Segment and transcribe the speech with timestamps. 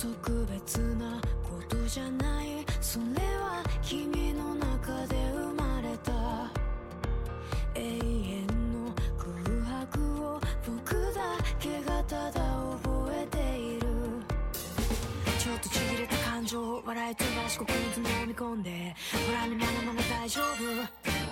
[0.00, 2.64] 特別なことじゃない。
[2.80, 3.04] それ
[3.36, 6.10] は君の中で生まれた。
[7.74, 9.30] 永遠の空
[9.80, 11.20] 白を僕だ
[11.58, 12.40] けがただ
[12.82, 13.86] 覚えている。
[15.38, 17.78] ちょっとちぎれた感情を笑い飛ばしここに
[18.22, 18.96] 飲み込んで。
[19.12, 21.29] ほらのまだまも大丈夫。